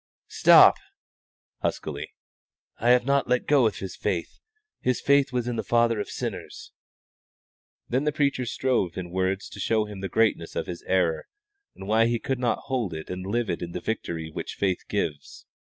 "Stop!" 0.29 0.77
(huskily). 1.59 2.09
"I 2.79 2.89
have 2.89 3.05
not 3.05 3.27
let 3.29 3.45
go 3.45 3.67
of 3.67 3.75
His 3.77 3.95
faith. 3.95 4.39
His 4.79 4.99
faith 4.99 5.31
was 5.31 5.47
in 5.47 5.57
the 5.57 5.63
Father 5.63 5.99
of 5.99 6.09
sinners." 6.09 6.71
Then 7.87 8.05
the 8.05 8.11
preacher 8.11 8.47
strove 8.47 8.97
in 8.97 9.11
words 9.11 9.47
to 9.49 9.59
show 9.59 9.85
him 9.85 9.99
the 10.01 10.09
greatness 10.09 10.55
of 10.55 10.65
his 10.65 10.81
error, 10.87 11.27
and 11.75 11.87
why 11.87 12.07
he 12.07 12.17
could 12.17 12.39
not 12.39 12.63
hold 12.65 12.93
to 12.93 12.97
it 13.01 13.11
and 13.11 13.27
live 13.27 13.47
in 13.51 13.73
the 13.73 13.79
victory 13.79 14.31
which 14.31 14.55
faith 14.55 14.85
gives. 14.89 15.45